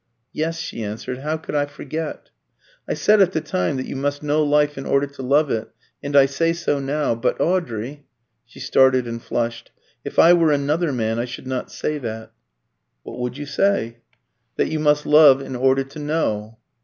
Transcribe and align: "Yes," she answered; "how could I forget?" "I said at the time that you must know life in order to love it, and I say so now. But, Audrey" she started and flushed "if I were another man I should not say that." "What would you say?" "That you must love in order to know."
"Yes," 0.33 0.57
she 0.57 0.81
answered; 0.83 1.19
"how 1.19 1.37
could 1.37 1.53
I 1.53 1.67
forget?" 1.67 2.31
"I 2.87 2.95
said 2.95 3.21
at 3.21 3.33
the 3.33 3.39
time 3.39 3.77
that 3.77 3.85
you 3.85 3.95
must 3.95 4.23
know 4.23 4.41
life 4.43 4.75
in 4.75 4.87
order 4.87 5.05
to 5.05 5.21
love 5.21 5.51
it, 5.51 5.69
and 6.01 6.15
I 6.15 6.25
say 6.25 6.53
so 6.53 6.79
now. 6.79 7.13
But, 7.13 7.39
Audrey" 7.39 8.07
she 8.43 8.59
started 8.59 9.05
and 9.05 9.21
flushed 9.21 9.69
"if 10.03 10.17
I 10.17 10.33
were 10.33 10.51
another 10.51 10.91
man 10.91 11.19
I 11.19 11.25
should 11.25 11.45
not 11.45 11.71
say 11.71 11.99
that." 11.99 12.31
"What 13.03 13.19
would 13.19 13.37
you 13.37 13.45
say?" 13.45 13.97
"That 14.55 14.69
you 14.71 14.79
must 14.79 15.05
love 15.05 15.39
in 15.39 15.55
order 15.55 15.83
to 15.83 15.99
know." 15.99 16.57